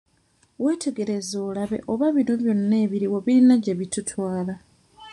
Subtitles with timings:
[0.63, 4.53] Weetegereze olabe oba bino byonna ebiriwo birina gye bitutwala.